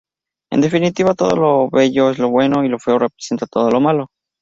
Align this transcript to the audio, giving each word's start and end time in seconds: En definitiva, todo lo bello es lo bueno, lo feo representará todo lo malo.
En 0.51 0.61
definitiva, 0.61 1.13
todo 1.13 1.35
lo 1.35 1.69
bello 1.69 2.09
es 2.09 2.17
lo 2.17 2.29
bueno, 2.31 2.63
lo 2.63 2.79
feo 2.79 2.97
representará 2.97 3.47
todo 3.47 3.69
lo 3.69 3.79
malo. 3.79 4.07